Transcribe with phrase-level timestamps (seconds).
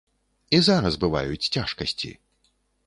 [0.57, 2.11] І зараз бываюць цяжкасці.